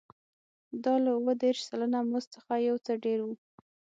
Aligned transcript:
دا 0.83 0.93
له 1.03 1.09
اووه 1.17 1.33
دېرش 1.43 1.59
سلنه 1.69 1.99
مزد 2.11 2.29
څخه 2.35 2.51
یو 2.67 2.75
څه 2.85 2.91
ډېر 3.05 3.19
و 3.23 3.29